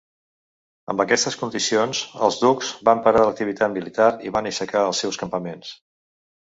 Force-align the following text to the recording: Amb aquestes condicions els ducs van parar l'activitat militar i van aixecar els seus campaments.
Amb 0.93 1.03
aquestes 1.03 1.37
condicions 1.41 2.01
els 2.29 2.39
ducs 2.45 2.73
van 2.91 3.05
parar 3.09 3.23
l'activitat 3.29 3.77
militar 3.79 4.11
i 4.31 4.35
van 4.39 4.53
aixecar 4.53 4.87
els 4.93 5.05
seus 5.07 5.23
campaments. 5.25 5.81